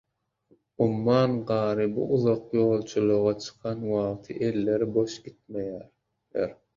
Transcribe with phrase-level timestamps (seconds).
[0.83, 6.51] Umman gary bu uzak ýolagçylyga çykan wagty elleri boş gitmeýärler.